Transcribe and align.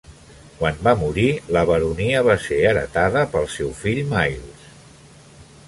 Quan 0.61 0.79
va 0.87 0.93
morir, 1.01 1.25
la 1.57 1.63
baronia 1.71 2.23
va 2.29 2.37
ser 2.47 2.59
heretada 2.71 3.25
pel 3.35 3.47
seu 3.57 3.71
fill 3.83 4.03
Myles. 4.15 4.69